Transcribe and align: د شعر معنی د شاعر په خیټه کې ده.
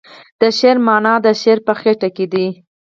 د 0.39 0.43
شعر 0.57 0.77
معنی 0.85 1.13
د 1.25 1.27
شاعر 1.41 1.59
په 1.67 1.73
خیټه 1.79 2.09
کې 2.15 2.25
ده. 2.31 2.45